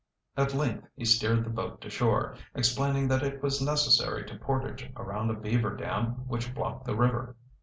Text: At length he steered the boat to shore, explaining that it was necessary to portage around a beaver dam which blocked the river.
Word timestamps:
At 0.35 0.55
length 0.55 0.87
he 0.95 1.05
steered 1.05 1.43
the 1.45 1.51
boat 1.51 1.79
to 1.81 1.89
shore, 1.91 2.35
explaining 2.55 3.07
that 3.09 3.21
it 3.21 3.43
was 3.43 3.61
necessary 3.61 4.25
to 4.25 4.35
portage 4.39 4.91
around 4.95 5.29
a 5.29 5.35
beaver 5.35 5.75
dam 5.75 6.27
which 6.27 6.55
blocked 6.55 6.85
the 6.85 6.95
river. 6.95 7.35